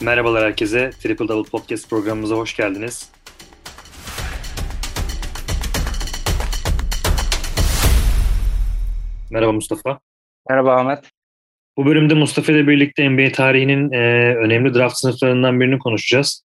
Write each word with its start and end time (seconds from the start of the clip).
Merhabalar 0.00 0.44
herkese. 0.44 0.90
Triple 0.90 1.28
Double 1.28 1.50
Podcast 1.50 1.90
programımıza 1.90 2.36
hoş 2.36 2.56
geldiniz. 2.56 3.12
Merhaba 9.30 9.52
Mustafa. 9.52 10.00
Merhaba 10.50 10.76
Ahmet. 10.76 10.98
Bu 11.76 11.86
bölümde 11.86 12.14
Mustafa 12.14 12.52
ile 12.52 12.68
birlikte 12.68 13.10
NBA 13.10 13.32
tarihinin 13.32 13.92
e, 13.92 14.34
önemli 14.36 14.74
draft 14.74 14.96
sınıflarından 14.96 15.60
birini 15.60 15.78
konuşacağız. 15.78 16.44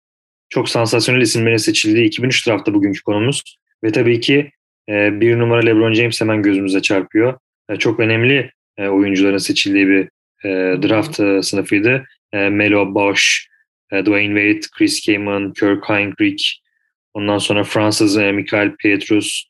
Çok 0.49 0.69
sansasyonel 0.69 1.21
isimlerin 1.21 1.57
seçildiği 1.57 2.07
2003 2.07 2.47
draftta 2.47 2.75
bugünkü 2.75 3.03
konumuz. 3.03 3.57
Ve 3.85 3.93
tabii 3.93 4.21
ki 4.21 4.51
e, 4.89 5.21
bir 5.21 5.39
numara 5.39 5.61
LeBron 5.61 5.93
James 5.93 6.21
hemen 6.21 6.43
gözümüze 6.43 6.83
çarpıyor. 6.83 7.39
E, 7.69 7.77
çok 7.77 8.01
önemli 8.01 8.51
e, 8.77 8.89
oyuncuların 8.89 9.39
seçildiği 9.39 9.89
bir 9.89 10.09
e, 10.45 10.49
draft 10.83 11.21
e, 11.21 11.43
sınıfıydı. 11.43 12.05
E, 12.33 12.49
Melo 12.49 12.95
Bosch, 12.95 13.50
Dwayne 13.93 14.35
Wade, 14.41 14.69
Chris 14.79 15.07
Kaman, 15.07 15.53
Kirk 15.53 15.89
Heinrich, 15.89 16.45
ondan 17.15 17.39
sonra 17.39 17.65
Fransız 17.65 18.17
e, 18.17 18.33
Michael 18.33 18.77
Pietrus, 18.77 19.45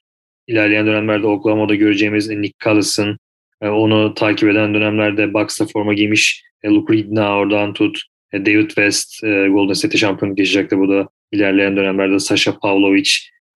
ilerleyen 0.47 0.87
dönemlerde 0.87 1.27
Oklahoma'da 1.27 1.75
göreceğimiz 1.75 2.29
Nick 2.29 2.55
Collison, 2.65 3.19
e, 3.63 3.69
onu 3.69 4.15
takip 4.15 4.49
eden 4.49 4.75
dönemlerde 4.75 5.35
Bucks'ta 5.35 5.67
forma 5.67 5.95
giymiş 5.95 6.43
Luke 6.65 6.95
Ridna 6.95 7.37
oradan 7.37 7.73
tut, 7.73 8.03
David 8.33 8.69
West 8.69 9.23
Golden 9.23 9.73
State 9.73 9.99
şampiyonluk 9.99 10.39
yaşayacaktı. 10.39 10.79
Bu 10.79 10.89
da 10.89 11.09
ilerleyen 11.33 11.77
dönemlerde 11.77 12.19
Sasha 12.19 12.59
Pavlovic, 12.59 13.11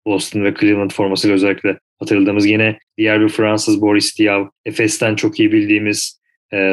Boston 0.06 0.44
ve 0.44 0.54
Cleveland 0.60 0.90
formasıyla 0.90 1.34
özellikle 1.34 1.78
hatırladığımız 1.98 2.46
yine 2.46 2.78
diğer 2.98 3.20
bir 3.20 3.28
Fransız 3.28 3.80
Boris 3.80 4.18
Diaw, 4.18 4.50
Efes'ten 4.64 5.14
çok 5.14 5.40
iyi 5.40 5.52
bildiğimiz 5.52 6.20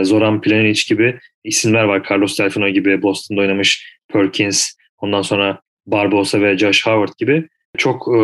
Zoran 0.02 0.41
Planic 0.41 0.82
gibi 0.90 1.20
isimler 1.44 1.84
var. 1.84 2.07
Carlos 2.10 2.40
Delfino 2.40 2.70
gibi 2.70 3.01
Boston'da 3.01 3.41
oynamış 3.41 3.98
Perkins, 4.13 4.71
ondan 4.98 5.21
sonra 5.21 5.62
Barbosa 5.85 6.41
ve 6.41 6.57
Josh 6.57 6.88
Howard 6.88 7.13
gibi 7.18 7.48
çok 7.77 8.07
e, 8.16 8.21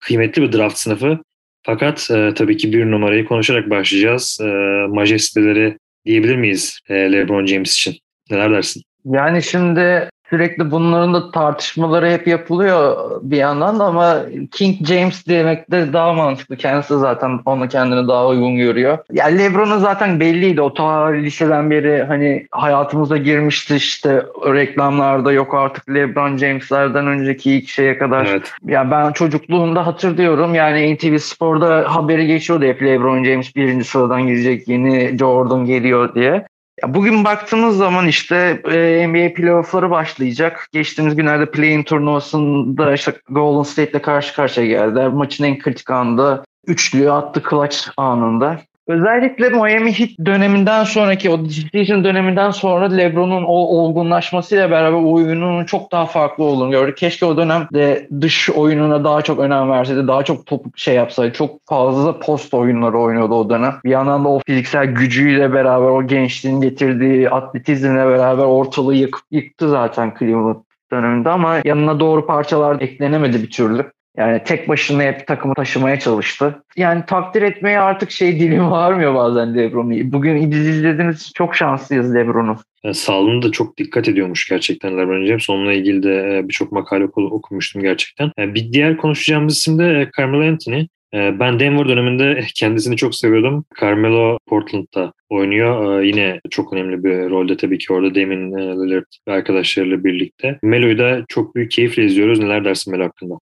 kıymetli 0.00 0.42
bir 0.42 0.52
draft 0.52 0.78
sınıfı. 0.78 1.18
Fakat 1.62 2.10
e, 2.10 2.34
tabii 2.34 2.56
ki 2.56 2.72
bir 2.72 2.90
numarayı 2.90 3.24
konuşarak 3.24 3.70
başlayacağız. 3.70 4.38
E, 4.42 4.46
majesteleri 4.88 5.78
diyebilir 6.04 6.36
miyiz 6.36 6.80
e, 6.88 6.94
LeBron 6.94 7.46
James 7.46 7.72
için? 7.72 7.94
Neler 8.30 8.50
dersin? 8.50 8.82
Yani 9.04 9.42
şimdi 9.42 10.08
sürekli 10.32 10.70
bunların 10.70 11.14
da 11.14 11.30
tartışmaları 11.30 12.10
hep 12.10 12.26
yapılıyor 12.26 13.10
bir 13.22 13.36
yandan 13.36 13.78
da 13.78 13.84
ama 13.84 14.16
King 14.52 14.86
James 14.86 15.26
demek 15.26 15.70
de 15.70 15.92
daha 15.92 16.12
mantıklı. 16.12 16.56
Kendisi 16.56 16.98
zaten 16.98 17.40
onu 17.46 17.68
kendini 17.68 18.08
daha 18.08 18.26
uygun 18.26 18.56
görüyor. 18.56 18.98
Yani 19.12 19.38
LeBron'un 19.38 19.78
zaten 19.78 20.20
belliydi. 20.20 20.60
O 20.60 20.74
ta 20.74 21.06
liseden 21.06 21.70
beri 21.70 22.02
hani 22.02 22.46
hayatımıza 22.50 23.16
girmişti 23.16 23.76
işte 23.76 24.22
reklamlarda 24.46 25.32
yok 25.32 25.54
artık 25.54 25.88
LeBron 25.88 26.36
James'lerden 26.36 27.06
önceki 27.06 27.52
ilk 27.52 27.68
şeye 27.68 27.98
kadar. 27.98 28.26
Evet. 28.26 28.52
Yani 28.66 28.90
ben 28.90 29.12
çocukluğumda 29.12 29.86
hatırlıyorum 29.86 30.54
yani 30.54 30.94
NTV 30.94 31.16
Spor'da 31.18 31.84
haberi 31.94 32.26
geçiyordu 32.26 32.64
hep 32.64 32.82
LeBron 32.82 33.24
James 33.24 33.56
birinci 33.56 33.84
sıradan 33.84 34.26
gidecek 34.26 34.68
yeni 34.68 35.18
Jordan 35.18 35.64
geliyor 35.64 36.14
diye. 36.14 36.46
Ya 36.82 36.94
bugün 36.94 37.24
baktığımız 37.24 37.76
zaman 37.76 38.06
işte 38.06 38.62
e, 38.64 39.08
NBA 39.08 39.34
playoff'ları 39.34 39.90
başlayacak. 39.90 40.68
Geçtiğimiz 40.72 41.16
günlerde 41.16 41.50
play-in 41.50 41.82
turnuvasında 41.82 42.94
işte 42.94 43.14
Golden 43.28 43.62
State'le 43.62 44.02
karşı 44.02 44.34
karşıya 44.34 44.66
geldi. 44.66 45.08
Maçın 45.08 45.44
en 45.44 45.58
kritik 45.58 45.90
anında 45.90 46.44
üçlüyü 46.66 47.10
attı 47.10 47.42
clutch 47.50 47.88
anında. 47.96 48.60
Özellikle 48.88 49.48
Miami 49.48 49.98
Heat 49.98 50.10
döneminden 50.26 50.84
sonraki 50.84 51.30
o 51.30 51.44
decision 51.44 52.04
döneminden 52.04 52.50
sonra 52.50 52.90
LeBron'un 52.90 53.44
o 53.44 53.54
olgunlaşmasıyla 53.54 54.70
beraber 54.70 55.12
oyununun 55.12 55.64
çok 55.64 55.92
daha 55.92 56.06
farklı 56.06 56.44
olduğunu 56.44 56.70
gördük. 56.70 56.96
Keşke 56.96 57.26
o 57.26 57.36
dönemde 57.36 58.08
dış 58.20 58.50
oyununa 58.50 59.04
daha 59.04 59.22
çok 59.22 59.38
önem 59.38 59.70
verseydi, 59.70 60.08
daha 60.08 60.22
çok 60.22 60.46
top 60.46 60.64
şey 60.76 60.94
yapsaydı. 60.94 61.32
Çok 61.32 61.50
fazla 61.68 62.18
post 62.18 62.54
oyunları 62.54 62.98
oynuyordu 62.98 63.34
o 63.34 63.50
dönem. 63.50 63.74
Bir 63.84 63.90
yandan 63.90 64.24
da 64.24 64.28
o 64.28 64.40
fiziksel 64.46 64.86
gücüyle 64.86 65.52
beraber 65.52 65.88
o 65.88 66.06
gençliğin 66.06 66.60
getirdiği 66.60 67.30
atletizmle 67.30 68.06
beraber 68.06 68.44
ortalığı 68.44 68.94
yıkıp 68.94 69.22
yıktı 69.30 69.68
zaten 69.68 70.14
Cleveland 70.18 70.56
döneminde 70.92 71.30
ama 71.30 71.58
yanına 71.64 72.00
doğru 72.00 72.26
parçalar 72.26 72.80
eklenemedi 72.80 73.42
bir 73.42 73.50
türlü. 73.50 73.92
Yani 74.16 74.42
tek 74.44 74.68
başına 74.68 75.02
hep 75.02 75.26
takımı 75.26 75.54
taşımaya 75.54 75.98
çalıştı. 75.98 76.62
Yani 76.76 77.02
takdir 77.06 77.42
etmeye 77.42 77.78
artık 77.78 78.10
şey 78.10 78.40
dilim 78.40 78.70
varmıyor 78.70 79.14
bazen 79.14 79.56
Lebron'u. 79.56 80.12
Bugün 80.12 80.50
biz 80.50 80.68
izlediğimiz 80.68 81.32
çok 81.34 81.56
şanslıyız 81.56 82.14
Lebron'u. 82.14 82.56
Yani 82.84 82.94
sağlığına 82.94 83.42
da 83.42 83.50
çok 83.50 83.78
dikkat 83.78 84.08
ediyormuş 84.08 84.48
gerçekten 84.48 84.98
LeBron 84.98 85.26
James. 85.26 85.50
Onunla 85.50 85.72
ilgili 85.72 86.02
de 86.02 86.38
e, 86.38 86.48
birçok 86.48 86.72
makale 86.72 87.04
okumuştum 87.04 87.82
gerçekten. 87.82 88.30
E, 88.38 88.54
bir 88.54 88.72
diğer 88.72 88.96
konuşacağımız 88.96 89.58
isim 89.58 89.78
de 89.78 90.00
e, 90.00 90.10
Carmelo 90.18 90.48
Anthony. 90.48 90.86
Ben 91.14 91.60
Denver 91.60 91.88
döneminde 91.88 92.44
kendisini 92.54 92.96
çok 92.96 93.14
seviyordum. 93.14 93.64
Carmelo 93.80 94.38
Portland'da 94.48 95.12
oynuyor. 95.30 96.02
Yine 96.02 96.40
çok 96.50 96.72
önemli 96.72 97.04
bir 97.04 97.30
rolde 97.30 97.56
tabii 97.56 97.78
ki 97.78 97.92
orada 97.92 98.14
Damian 98.14 98.52
Lillard 98.52 99.04
ve 99.28 99.32
arkadaşlarıyla 99.32 100.04
birlikte. 100.04 100.58
Melo'yu 100.62 100.98
da 100.98 101.24
çok 101.28 101.54
büyük 101.54 101.70
keyifle 101.70 102.04
izliyoruz. 102.04 102.38
Neler 102.38 102.64
dersin 102.64 102.92
Melo 102.92 103.04
hakkında? 103.04 103.34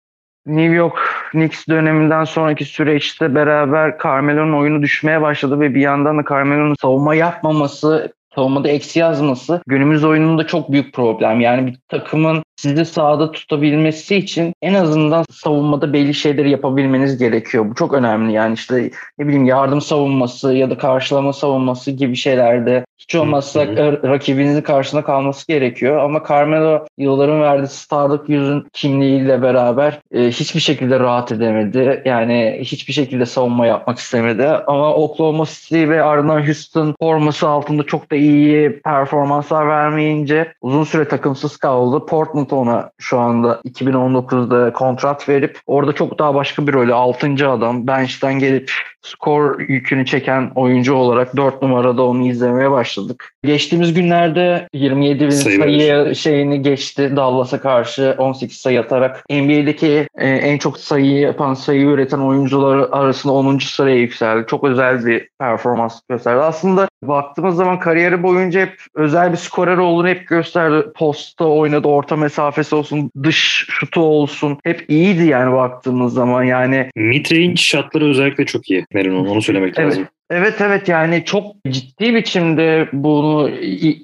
New 0.49 0.75
York 0.75 0.99
Knicks 1.31 1.69
döneminden 1.69 2.25
sonraki 2.25 2.65
süreçte 2.65 3.35
beraber 3.35 3.99
Carmelo'nun 4.03 4.61
oyunu 4.61 4.83
düşmeye 4.83 5.23
başladı 5.23 5.61
ve 5.61 5.75
bir 5.75 5.81
yandan 5.81 6.19
da 6.19 6.23
Carmelo'nun 6.29 6.75
savunma 6.75 7.15
yapmaması 7.15 8.13
savunmada 8.35 8.69
eksi 8.69 8.99
yazması 8.99 9.63
günümüz 9.67 10.05
oyununda 10.05 10.47
çok 10.47 10.73
büyük 10.73 10.95
problem. 10.95 11.41
Yani 11.41 11.67
bir 11.67 11.79
takımın 11.89 12.43
sizi 12.59 12.85
sahada 12.85 13.33
tutabilmesi 13.33 14.17
için 14.17 14.55
en 14.63 14.75
azından 14.75 15.25
savunmada 15.31 15.93
belli 15.93 16.15
şeyleri 16.15 16.51
yapabilmeniz 16.51 17.19
gerekiyor. 17.19 17.71
Bu 17.71 17.75
çok 17.75 17.95
önemli. 17.95 18.33
Yani 18.33 18.55
işte 18.55 18.91
ne 19.19 19.27
bileyim 19.27 19.45
yardım 19.45 19.81
savunması 19.81 20.55
ya 20.55 20.71
da 20.71 20.79
karşılama 20.79 21.33
savunması 21.33 21.91
gibi 21.91 22.17
şeylerde 22.17 22.85
hiç 22.99 23.15
olmazsa 23.15 23.67
rakibinizin 24.05 24.63
karşısında 24.63 25.05
kalması 25.05 25.47
gerekiyor. 25.47 25.99
Ama 25.99 26.23
Carmelo 26.29 26.87
yılların 26.99 27.41
verdiği 27.41 27.67
starlık 27.67 28.29
yüzün 28.29 28.67
kimliğiyle 28.73 29.43
beraber 29.43 30.01
e, 30.13 30.29
hiçbir 30.29 30.61
şekilde 30.61 31.01
rahat 31.01 31.33
edemedi. 31.33 32.03
Yani 32.05 32.59
hiçbir 32.61 32.93
şekilde 32.93 33.27
savunma 33.27 33.67
yapmak 33.67 33.99
istemedi. 33.99 34.47
Ama 34.47 34.95
Oklahoma 34.95 35.45
City 35.47 35.89
ve 35.89 36.03
ardından 36.03 36.47
Houston 36.47 36.95
forması 37.01 37.49
altında 37.49 37.83
çok 37.83 38.11
da 38.11 38.17
iyi 38.17 38.81
performanslar 38.81 39.69
vermeyince 39.69 40.53
uzun 40.61 40.85
süre 40.85 41.09
takımsız 41.09 41.57
kaldı. 41.57 42.07
Portland 42.07 42.48
Portland 42.49 42.69
ona 42.69 42.91
şu 42.99 43.19
anda 43.19 43.61
2019'da 43.65 44.73
kontrat 44.73 45.29
verip 45.29 45.61
orada 45.67 45.93
çok 45.93 46.19
daha 46.19 46.35
başka 46.35 46.67
bir 46.67 46.73
rolü 46.73 46.95
6. 46.95 47.51
adam 47.51 47.87
bench'ten 47.87 48.39
gelip 48.39 48.73
skor 49.03 49.61
yükünü 49.61 50.07
çeken 50.07 50.51
oyuncu 50.55 50.95
olarak 50.95 51.37
4 51.37 51.63
numarada 51.63 52.03
onu 52.03 52.27
izlemeye 52.27 52.71
başladık. 52.71 53.33
Geçtiğimiz 53.45 53.95
günlerde 53.95 54.69
27 54.73 55.25
bin 55.25 55.31
sayı, 55.31 55.59
sayı 55.59 56.15
şeyini 56.15 56.63
geçti 56.63 57.13
Dallas'a 57.17 57.61
karşı 57.61 58.15
18 58.19 58.57
sayı 58.57 58.81
atarak 58.81 59.25
NBA'deki 59.31 60.09
e, 60.19 60.29
en 60.29 60.59
çok 60.59 60.79
sayı 60.79 61.19
yapan, 61.19 61.55
sayı 61.55 61.87
üreten 61.87 62.19
oyuncular 62.19 62.89
arasında 62.93 63.33
10. 63.33 63.59
sıraya 63.59 63.97
yükseldi. 63.97 64.47
Çok 64.49 64.65
özel 64.65 65.07
bir 65.07 65.29
performans 65.39 66.01
gösterdi. 66.09 66.41
Aslında 66.41 66.89
baktığımız 67.03 67.57
zaman 67.57 67.79
kariyeri 67.79 68.23
boyunca 68.23 68.61
hep 68.61 68.77
özel 68.95 69.33
bir 69.33 69.37
skorer 69.37 69.77
olduğunu 69.77 70.09
hep 70.09 70.29
gösterdi. 70.29 70.87
Posta 70.97 71.45
oynadı, 71.45 71.89
orta 71.89 72.17
mesafesi 72.17 72.75
olsun, 72.75 73.11
dış 73.23 73.67
şutu 73.69 74.01
olsun. 74.01 74.59
Hep 74.65 74.91
iyiydi 74.91 75.27
yani 75.27 75.53
baktığımız 75.53 76.15
zaman. 76.15 76.43
Yani 76.43 76.91
mid-range 76.97 77.57
şatları 77.57 78.05
özellikle 78.05 78.47
çok 78.47 78.71
iyi. 78.71 78.87
Merin 78.95 79.15
onu 79.15 79.43
söylemek 79.43 79.79
evet. 79.79 79.91
lazım. 79.91 80.09
Evet 80.31 80.61
evet 80.61 80.89
yani 80.89 81.25
çok 81.25 81.65
ciddi 81.69 82.15
biçimde 82.15 82.89
bunu 82.93 83.51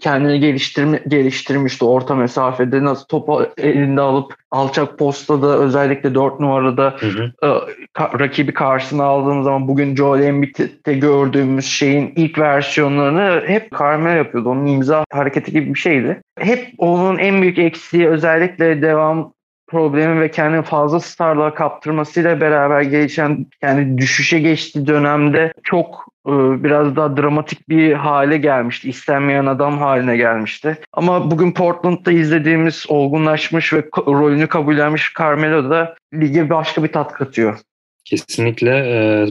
kendini 0.01 0.41
geliştirme, 0.41 1.01
geliştirmişti 1.09 1.85
orta 1.85 2.15
mesafede 2.15 2.85
nasıl 2.85 3.07
topu 3.07 3.47
elinde 3.59 4.01
alıp 4.01 4.35
alçak 4.51 4.99
postada 4.99 5.59
özellikle 5.59 6.15
4 6.15 6.41
numarada 6.41 6.97
hı 6.99 7.07
hı. 7.07 7.33
E, 7.43 7.49
ka, 7.93 8.11
rakibi 8.19 8.55
karşısına 8.55 9.05
aldığım 9.05 9.43
zaman 9.43 9.69
bugün 9.69 9.97
Joel 9.97 10.23
Embiid'de 10.23 10.95
gördüğümüz 10.95 11.67
şeyin 11.67 12.13
ilk 12.17 12.39
versiyonlarını 12.39 13.43
hep 13.47 13.79
Carmelo 13.79 14.17
yapıyordu. 14.17 14.49
Onun 14.49 14.67
imza 14.67 15.05
hareketi 15.13 15.53
gibi 15.53 15.75
bir 15.75 15.79
şeydi. 15.79 16.21
Hep 16.39 16.69
onun 16.79 17.19
en 17.19 17.43
büyük 17.43 17.59
eksiği 17.59 18.09
özellikle 18.09 18.83
devam 18.83 19.34
problemi 19.75 20.21
ve 20.21 20.31
kendini 20.31 20.63
fazla 20.63 21.01
starlığa 21.01 21.55
kaptırmasıyla 21.55 22.41
beraber 22.41 22.83
gelişen 22.83 23.47
yani 23.63 23.99
düşüşe 23.99 24.41
geçtiği 24.41 24.87
dönemde 24.87 25.53
çok 25.63 26.07
e, 26.27 26.33
biraz 26.65 26.97
daha 26.97 27.17
dramatik 27.17 27.69
bir 27.69 27.93
hale 27.93 28.37
gelmişti. 28.37 28.89
İstenmeyen 28.89 29.47
adam 29.47 29.79
haline 29.79 30.17
gelmişti. 30.17 30.79
Ama 30.93 31.31
bugün 31.31 31.53
Portland'da 31.53 32.13
izlediğimiz 32.13 32.85
olgunlaşmış 32.89 33.73
ve 33.73 33.85
rolünü 34.07 34.47
kabullenmiş 34.47 35.13
Carmelo 35.19 35.71
da 35.71 35.95
lige 36.15 36.51
başka 36.51 36.83
bir 36.83 36.93
tat 36.93 37.13
katıyor. 37.13 37.59
Kesinlikle. 38.05 38.73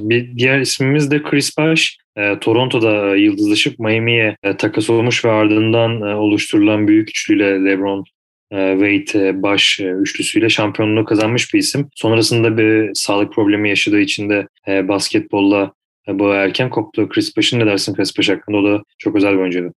Bir 0.02 0.38
diğer 0.38 0.60
ismimiz 0.60 1.12
de 1.12 1.24
Chris 1.24 1.58
Bosh. 1.58 1.98
Toronto'da 2.42 3.16
yıldızlaşıp 3.16 3.80
Miami'ye 3.80 4.38
takas 4.58 4.90
olmuş 4.90 5.26
ve 5.26 5.32
ardından 5.32 6.02
oluşturulan 6.02 6.88
büyük 6.88 7.10
üçlüyle 7.10 7.66
LeBron, 7.66 8.06
Wade, 8.54 9.44
Bosh 9.44 9.80
üçlüsüyle 9.80 10.50
şampiyonluğu 10.50 11.06
kazanmış 11.06 11.54
bir 11.54 11.60
isim. 11.60 11.90
Sonrasında 11.96 12.58
bir 12.58 12.92
sağlık 12.94 13.34
problemi 13.34 13.70
yaşadığı 13.70 14.00
için 14.00 14.30
de 14.30 14.48
basketbolla 14.88 15.74
bu 16.08 16.34
erken 16.34 16.70
koptu. 16.70 17.10
Chris 17.10 17.38
Bosh'un 17.38 17.60
ne 17.60 17.66
dersin 17.66 17.96
Chris 17.96 18.18
Bosh 18.18 18.30
hakkında? 18.30 18.58
O 18.58 18.64
da 18.64 18.84
çok 18.98 19.16
özel 19.16 19.34
bir 19.34 19.40
oyuncuydu. 19.40 19.74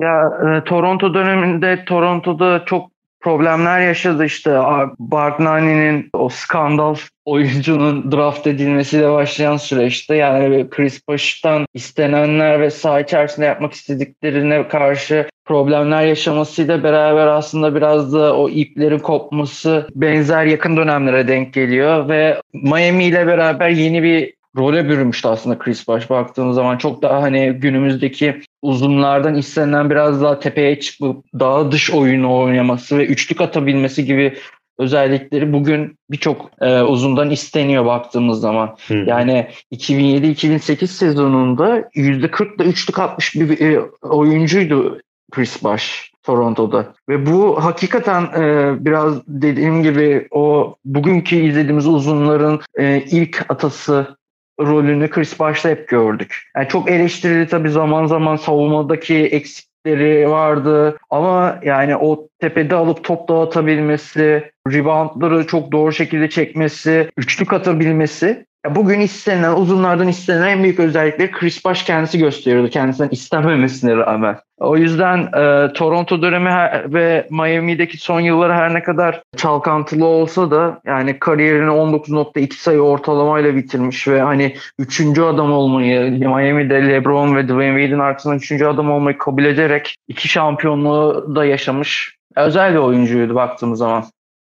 Ya 0.00 0.24
e, 0.26 0.64
Toronto 0.64 1.14
döneminde 1.14 1.84
Toronto'da 1.84 2.64
çok 2.64 2.90
problemler 3.20 3.80
yaşadı 3.80 4.24
işte. 4.24 4.50
Bargnani'nin 4.98 6.10
o 6.12 6.28
skandal 6.28 6.96
oyuncunun 7.24 8.12
draft 8.12 8.46
edilmesiyle 8.46 9.12
başlayan 9.12 9.56
süreçte 9.56 10.14
yani 10.14 10.70
Chris 10.70 11.08
Bosh'tan 11.08 11.66
istenenler 11.74 12.60
ve 12.60 12.70
saha 12.70 13.00
içerisinde 13.00 13.46
yapmak 13.46 13.72
istediklerine 13.72 14.68
karşı 14.68 15.28
problemler 15.44 16.06
yaşamasıyla 16.06 16.82
beraber 16.82 17.26
aslında 17.26 17.74
biraz 17.74 18.12
da 18.12 18.36
o 18.36 18.48
iplerin 18.48 18.98
kopması 18.98 19.88
benzer 19.94 20.44
yakın 20.44 20.76
dönemlere 20.76 21.28
denk 21.28 21.54
geliyor 21.54 22.08
ve 22.08 22.40
Miami 22.52 23.04
ile 23.04 23.26
beraber 23.26 23.68
yeni 23.68 24.02
bir 24.02 24.37
role 24.58 24.88
bürümüştü 24.88 25.28
aslında 25.28 25.58
Chris 25.58 25.88
Bosh 25.88 26.10
baktığımız 26.10 26.54
zaman. 26.54 26.78
Çok 26.78 27.02
daha 27.02 27.22
hani 27.22 27.52
günümüzdeki 27.52 28.40
uzunlardan 28.62 29.34
istenen 29.34 29.90
biraz 29.90 30.22
daha 30.22 30.40
tepeye 30.40 30.80
çıkıp 30.80 31.24
daha 31.38 31.72
dış 31.72 31.90
oyunu 31.90 32.38
oynaması 32.38 32.98
ve 32.98 33.06
üçlük 33.06 33.40
atabilmesi 33.40 34.04
gibi 34.04 34.34
özellikleri 34.78 35.52
bugün 35.52 35.96
birçok 36.10 36.50
e, 36.60 36.80
uzundan 36.82 37.30
isteniyor 37.30 37.84
baktığımız 37.84 38.40
zaman. 38.40 38.76
Hmm. 38.86 39.06
Yani 39.06 39.46
2007-2008 39.72 40.86
sezonunda 40.86 41.80
%40'da 41.80 42.64
üçlük 42.64 42.98
atmış 42.98 43.34
bir 43.34 43.60
e, 43.60 43.80
oyuncuydu 44.02 45.00
Chris 45.32 45.62
Bosh. 45.62 46.08
Toronto'da. 46.28 46.94
Ve 47.08 47.26
bu 47.26 47.64
hakikaten 47.64 48.22
e, 48.22 48.74
biraz 48.84 49.26
dediğim 49.26 49.82
gibi 49.82 50.28
o 50.30 50.74
bugünkü 50.84 51.36
izlediğimiz 51.36 51.86
uzunların 51.86 52.60
e, 52.78 53.04
ilk 53.10 53.46
atası 53.48 54.17
rolünü 54.60 55.10
Chris 55.10 55.40
Bosh'ta 55.40 55.68
hep 55.68 55.88
gördük. 55.88 56.42
Yani 56.56 56.68
çok 56.68 56.90
eleştirili 56.90 57.48
tabii 57.48 57.70
zaman 57.70 58.06
zaman 58.06 58.36
savunmadaki 58.36 59.16
eksikleri 59.16 60.30
vardı 60.30 60.96
ama 61.10 61.60
yani 61.62 61.96
o 61.96 62.28
tepede 62.38 62.74
alıp 62.74 63.04
top 63.04 63.28
dağıtabilmesi, 63.28 64.50
reboundları 64.72 65.46
çok 65.46 65.72
doğru 65.72 65.92
şekilde 65.92 66.30
çekmesi, 66.30 67.10
üçlük 67.16 67.52
atabilmesi 67.52 68.46
Bugün 68.74 69.00
istenen, 69.00 69.52
uzunlardan 69.52 70.08
istenen 70.08 70.48
en 70.48 70.62
büyük 70.62 70.80
özellikleri 70.80 71.30
Chris 71.30 71.64
Bosh 71.64 71.84
kendisi 71.84 72.18
gösteriyordu 72.18 72.70
kendisinden 72.70 73.08
istenmemesine 73.10 73.96
rağmen. 73.96 74.36
O 74.58 74.76
yüzden 74.76 75.18
e, 75.18 75.72
Toronto 75.72 76.22
dönemi 76.22 76.50
ve 76.94 77.26
Miami'deki 77.30 77.98
son 77.98 78.20
yılları 78.20 78.52
her 78.52 78.74
ne 78.74 78.82
kadar 78.82 79.22
çalkantılı 79.36 80.06
olsa 80.06 80.50
da 80.50 80.80
yani 80.86 81.18
kariyerini 81.18 81.70
19.2 81.70 82.54
sayı 82.54 82.80
ortalamayla 82.80 83.56
bitirmiş 83.56 84.08
ve 84.08 84.20
hani 84.20 84.56
üçüncü 84.78 85.22
adam 85.22 85.52
olmayı 85.52 86.10
Miami'de 86.10 86.88
LeBron 86.88 87.36
ve 87.36 87.44
Dwayne 87.48 87.80
Wade'in 87.80 87.98
arkasından 87.98 88.36
üçüncü 88.36 88.64
adam 88.64 88.90
olmayı 88.90 89.18
kabul 89.18 89.44
ederek 89.44 89.96
iki 90.08 90.28
şampiyonluğu 90.28 91.36
da 91.36 91.44
yaşamış. 91.44 92.16
Özel 92.36 92.72
bir 92.72 92.78
oyuncuydu 92.78 93.34
baktığımız 93.34 93.78
zaman. 93.78 94.04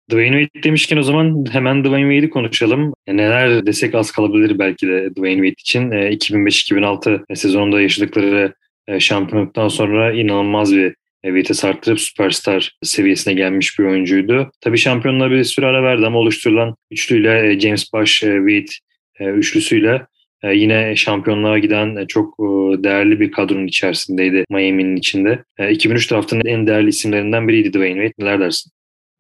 Dwayne 0.10 0.42
Wade 0.42 0.64
demişken 0.64 0.98
o 0.98 1.04
zaman 1.04 1.46
hemen 1.52 1.84
Dwayne 1.84 2.14
Wade'i 2.14 2.30
konuşalım. 2.30 2.94
E, 3.08 3.18
neler 3.18 3.66
desek 3.66 3.96
az 3.96 4.12
kalabilir 4.12 4.60
belki 4.60 4.88
de 4.88 5.10
Dwayne 5.16 5.48
Wade 5.48 5.62
için. 5.62 5.92
2005-2006 5.92 7.24
e, 7.30 7.36
sezonunda 7.36 7.82
yaşadıkları 7.82 8.54
e, 8.88 9.00
şampiyonluktan 9.00 9.68
sonra 9.68 10.14
inanılmaz 10.14 10.76
bir 10.76 10.96
vites 11.26 11.66
arttırıp 11.66 12.00
süperstar 12.00 12.78
seviyesine 12.84 13.34
gelmiş 13.34 13.80
bir 13.80 13.84
oyuncuydu. 13.84 14.52
Tabii 14.62 14.78
şampiyonluğa 14.78 15.32
bir 15.32 15.44
süre 15.44 15.66
ara 15.66 15.84
verdi 15.84 16.06
ama 16.06 16.20
oluşturulan 16.20 16.76
üçlüyle 16.92 17.60
James 17.60 17.94
Bosh, 17.94 18.20
Wade 18.20 18.66
üçlüsüyle 19.20 20.02
yine 20.54 20.96
şampiyonluğa 20.96 21.60
giden 21.60 22.06
çok 22.06 22.40
değerli 22.84 23.20
bir 23.20 23.32
kadronun 23.32 23.68
içerisindeydi 23.68 24.46
Miami'nin 24.50 24.96
içinde. 24.96 25.44
2003 25.70 26.12
draftının 26.12 26.46
en 26.46 26.68
değerli 26.68 26.90
isimlerinden 26.90 27.48
biriydi 27.48 27.70
Dwayne 27.74 28.08
Wade. 28.08 28.26
Neler 28.26 28.40
dersin? 28.40 28.72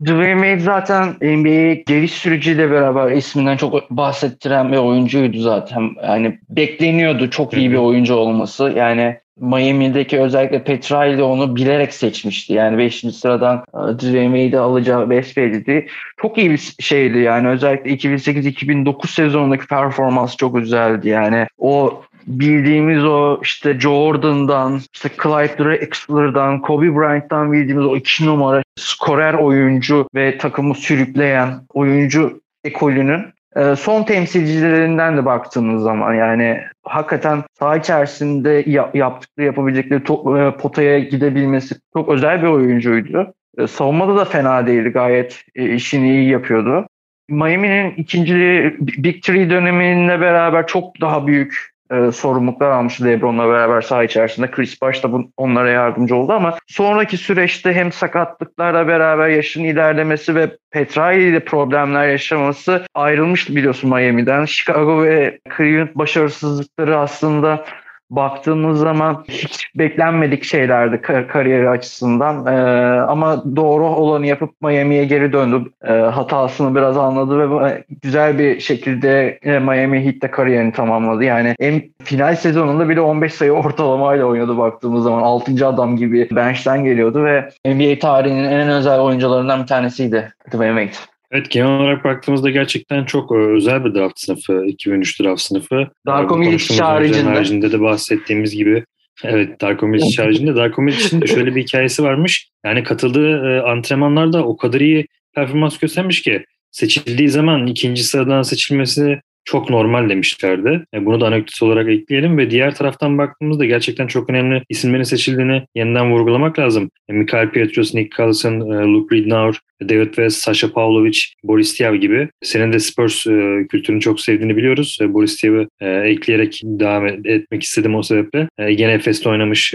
Dwayne 0.06 0.42
Wade 0.42 0.60
zaten 0.60 1.08
NBA'ye 1.22 1.74
geliş 1.74 2.12
süreciyle 2.12 2.72
beraber 2.72 3.12
isminden 3.12 3.58
çok 3.58 3.92
bahsettiren 3.92 4.72
bir 4.72 4.78
oyuncuydu 4.78 5.40
zaten. 5.40 5.92
Yani 6.04 6.40
bekleniyordu 6.50 7.30
çok 7.30 7.54
iyi 7.54 7.72
bir 7.72 7.78
oyuncu 7.78 8.16
olması. 8.16 8.74
Yani 8.76 9.18
Miami'deki 9.40 10.20
özellikle 10.20 10.64
Petraili 10.64 11.24
onu 11.24 11.56
bilerek 11.56 11.94
seçmişti. 11.94 12.54
Yani 12.54 12.78
5. 12.78 12.96
sıradan 13.00 13.58
e, 13.58 14.00
Dwayne 14.00 14.44
Wade'i 14.44 14.60
alacağı 14.60 15.10
belliydi. 15.10 15.88
Çok 16.22 16.38
iyi 16.38 16.52
bir 16.52 16.76
şeydi 16.80 17.18
yani 17.18 17.48
özellikle 17.48 17.92
2008-2009 17.92 19.08
sezonundaki 19.08 19.68
performans 19.68 20.38
çok 20.38 20.56
güzeldi. 20.56 21.10
Yani 21.10 21.48
o 21.58 22.04
bildiğimiz 22.30 23.06
o 23.06 23.40
işte 23.44 23.80
Jordan'dan, 23.80 24.82
işte 24.94 25.10
Clyde 25.24 25.58
Drexler'dan, 25.58 26.62
Kobe 26.62 26.96
Bryant'tan 26.96 27.52
bildiğimiz 27.52 27.86
o 27.86 27.96
iki 27.96 28.26
numara 28.26 28.64
skorer 28.80 29.34
oyuncu 29.34 30.08
ve 30.16 30.38
takımı 30.38 30.76
sürükleyen 30.76 31.62
oyuncu 31.74 32.42
ekolünün 32.64 33.26
e, 33.56 33.76
son 33.76 34.04
temsilcilerinden 34.04 35.18
de 35.18 35.26
baktığımız 35.26 35.84
zaman 35.84 36.14
yani 36.14 36.60
hakikaten 36.84 37.44
saha 37.60 37.78
içerisinde 37.78 38.64
yaptıkları 38.94 39.46
yapabilecekleri 39.46 40.04
to- 40.04 40.48
e, 40.48 40.58
potaya 40.58 41.00
gidebilmesi 41.00 41.76
çok 41.94 42.10
özel 42.10 42.42
bir 42.42 42.48
oyuncuydu. 42.48 43.34
E, 43.58 43.68
savunmada 43.68 44.18
da 44.18 44.26
fena 44.26 44.68
değildi 44.68 44.90
gayet 44.90 45.44
işini 45.56 46.10
iyi 46.10 46.30
yapıyordu. 46.30 46.88
Miami'nin 47.30 47.92
ikinci 47.98 48.34
Big 48.80 49.24
Three 49.24 49.50
döneminde 49.50 50.22
beraber 50.22 50.68
çok 50.68 51.02
daha 51.02 51.28
büyük 51.28 51.70
e, 51.92 52.12
sorumluluklar 52.12 52.72
almıştı 52.72 53.06
LeBron'la 53.06 53.48
beraber 53.48 53.82
saha 53.82 54.04
içerisinde. 54.04 54.52
Chris 54.52 54.82
Bosh 54.82 55.04
da 55.04 55.12
bu, 55.12 55.32
onlara 55.38 55.70
yardımcı 55.70 56.16
oldu 56.16 56.34
ama 56.34 56.58
sonraki 56.68 57.18
süreçte 57.18 57.74
hem 57.74 57.92
sakatlıklarla 57.92 58.88
beraber 58.88 59.30
yaşın 59.30 59.64
ilerlemesi 59.64 60.36
ve 60.36 60.58
Petraili 60.72 61.30
ile 61.30 61.40
problemler 61.40 62.08
yaşaması 62.08 62.86
ayrılmıştı 62.96 63.56
biliyorsun 63.56 63.90
Miami'den. 63.90 64.46
Chicago 64.46 65.04
ve 65.04 65.40
Cleveland 65.58 65.90
başarısızlıkları 65.96 66.98
aslında 66.98 67.66
baktığımız 68.10 68.80
zaman 68.80 69.24
hiç 69.30 69.70
beklenmedik 69.76 70.44
şeylerdi 70.44 71.02
kar- 71.02 71.28
kariyeri 71.28 71.70
açısından. 71.70 72.46
Ee, 72.46 73.00
ama 73.02 73.44
doğru 73.56 73.88
olanı 73.88 74.28
yapıp 74.28 74.62
Miami'ye 74.62 75.06
geri 75.06 75.34
döndü. 75.34 75.70
Ee, 75.84 75.92
hatasını 75.94 76.76
biraz 76.76 76.98
anladı 76.98 77.62
ve 77.62 77.84
güzel 78.04 78.40
bir 78.40 78.60
şekilde 78.60 79.40
e, 79.44 79.60
Miami 79.60 80.06
Heat'te 80.06 80.32
kariyerini 80.32 80.72
tamamladı. 80.74 81.24
Yani 81.24 81.56
en 81.60 81.82
final 82.04 82.36
sezonunda 82.36 82.90
bile 82.90 83.02
15 83.02 83.34
sayı 83.34 83.52
ortalamayla 83.52 84.26
oynadı 84.26 84.58
baktığımız 84.58 85.04
zaman. 85.04 85.22
6. 85.22 85.68
adam 85.68 85.96
gibi 85.98 86.28
bench'ten 86.32 86.84
geliyordu 86.84 87.24
ve 87.24 87.50
NBA 87.66 88.00
tarihinin 88.00 88.44
en 88.44 88.70
özel 88.70 89.00
oyuncularından 89.00 89.62
bir 89.62 89.68
tanesiydi 89.68 90.34
Dwayne 90.52 90.86
Wade. 90.86 91.19
Evet 91.32 91.52
genel 91.52 91.80
olarak 91.80 92.04
baktığımızda 92.04 92.50
gerçekten 92.50 93.06
çok 93.06 93.32
e, 93.32 93.36
özel 93.36 93.86
bir 93.86 93.96
draft 93.96 94.20
sınıfı 94.20 94.66
2003 94.66 95.22
draft 95.22 95.42
sınıfı. 95.42 95.88
Darko 96.06 96.38
Milic 96.38 96.80
haricinde. 96.80 97.30
haricinde 97.30 97.72
de 97.72 97.82
bahsettiğimiz 97.82 98.56
gibi 98.56 98.84
Evet 99.24 99.62
Darko 99.62 99.88
Milic 99.88 100.24
haricinde. 100.24 100.56
Darko 100.56 100.82
Milic'in 100.82 101.26
şöyle 101.26 101.56
bir 101.56 101.62
hikayesi 101.62 102.04
varmış. 102.04 102.50
Yani 102.66 102.84
katıldığı 102.84 103.56
e, 103.56 103.62
antrenmanlarda 103.62 104.44
o 104.46 104.58
kadar 104.58 104.82
iyi 104.82 105.08
performans 105.36 105.78
göstermiş 105.78 106.22
ki 106.22 106.46
seçildiği 106.72 107.30
zaman 107.30 107.68
ikinci 107.68 108.04
sıradan 108.04 108.42
seçilmesi 108.42 109.22
çok 109.46 109.70
normal 109.70 110.10
demişlerdi. 110.10 110.86
E, 110.94 111.06
bunu 111.06 111.22
da 111.22 111.28
anekdot 111.28 111.64
olarak 111.64 111.90
ekleyelim 111.90 112.38
ve 112.38 112.52
diğer 112.52 112.76
taraftan 112.76 113.18
baktığımızda 113.18 113.66
gerçekten 113.66 114.08
çok 114.08 114.30
önemli 114.30 114.64
isimlerin 114.70 115.04
seçildiğini 115.04 115.66
yeniden 115.76 116.12
vurgulamak 116.12 116.60
lazım. 116.60 116.90
E, 117.10 117.14
Mikael 117.14 117.50
Pietrus, 117.50 117.94
Nick 117.94 118.18
Collison, 118.18 118.54
e, 118.54 118.84
Luke 118.84 119.16
Ridnour, 119.16 119.60
David 119.82 120.06
West, 120.06 120.38
Sasha 120.38 120.72
Pavlovic, 120.72 121.20
Boris 121.44 121.80
Diaw 121.80 121.98
gibi. 121.98 122.30
Senin 122.42 122.74
de 122.74 122.80
Spurs 122.80 123.24
kültürünü 123.70 124.02
çok 124.02 124.22
sevdiğini 124.22 124.58
biliyoruz. 124.58 124.98
Boris 125.02 125.44
Diaw'ı 125.44 125.68
ekleyerek 126.06 126.62
devam 126.64 127.08
etmek 127.08 127.64
istedim 127.64 127.96
o 127.96 128.04
sebeple. 128.04 128.50
Yine 128.60 128.92
Efes'te 128.92 129.30
oynamış 129.30 129.74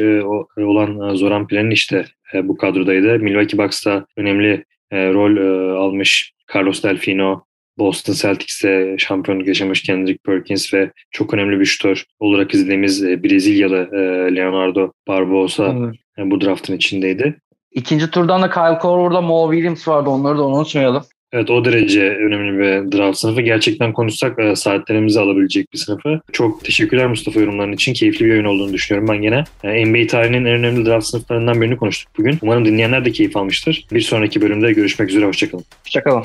olan 0.58 1.14
Zoran 1.14 1.46
Plan'in 1.46 1.70
işte 1.70 2.04
bu 2.34 2.56
kadrodaydı. 2.56 3.18
Milwaukee 3.18 3.58
Bucks'ta 3.58 4.06
önemli 4.16 4.64
rol 4.92 5.36
almış 5.76 6.32
Carlos 6.54 6.82
Delfino, 6.82 7.44
Boston 7.78 8.12
Celtics'te 8.12 8.96
şampiyonluk 8.98 9.48
yaşamış 9.48 9.82
Kendrick 9.82 10.18
Perkins 10.26 10.74
ve 10.74 10.90
çok 11.10 11.34
önemli 11.34 11.60
bir 11.60 11.64
şutör 11.64 12.04
olarak 12.20 12.54
izlediğimiz 12.54 13.04
e, 13.04 13.24
Brezilyalı 13.24 13.88
e, 13.92 13.98
Leonardo 14.36 14.92
Barbosa 15.08 15.76
evet. 16.18 16.30
bu 16.30 16.40
draftın 16.40 16.76
içindeydi. 16.76 17.36
İkinci 17.74 18.10
turdan 18.10 18.42
da 18.42 18.50
Kyle 18.50 18.78
Korver'da 18.78 19.20
Mo 19.20 19.52
Williams 19.52 19.88
vardı. 19.88 20.10
Onları 20.10 20.38
da 20.38 20.46
unutmayalım. 20.46 21.04
Evet 21.32 21.50
o 21.50 21.64
derece 21.64 22.02
önemli 22.02 22.58
bir 22.58 22.98
draft 22.98 23.18
sınıfı. 23.18 23.40
Gerçekten 23.40 23.92
konuşsak 23.92 24.38
e, 24.38 24.56
saatlerimizi 24.56 25.20
alabilecek 25.20 25.72
bir 25.72 25.78
sınıfı. 25.78 26.20
Çok 26.32 26.64
teşekkürler 26.64 27.06
Mustafa 27.06 27.40
yorumların 27.40 27.72
için. 27.72 27.94
Keyifli 27.94 28.24
bir 28.24 28.30
oyun 28.30 28.44
olduğunu 28.44 28.72
düşünüyorum 28.72 29.08
ben 29.08 29.22
gene. 29.22 29.44
E, 29.64 29.86
NBA 29.86 30.06
tarihinin 30.06 30.44
en 30.44 30.54
önemli 30.54 30.86
draft 30.86 31.06
sınıflarından 31.06 31.60
birini 31.60 31.76
konuştuk 31.76 32.12
bugün. 32.18 32.38
Umarım 32.42 32.64
dinleyenler 32.64 33.04
de 33.04 33.12
keyif 33.12 33.36
almıştır. 33.36 33.86
Bir 33.92 34.00
sonraki 34.00 34.40
bölümde 34.40 34.72
görüşmek 34.72 35.10
üzere. 35.10 35.26
Hoşçakalın. 35.26 35.64
Hoşçakalın. 35.84 36.24